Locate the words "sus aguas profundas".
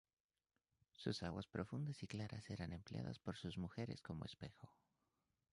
0.93-2.01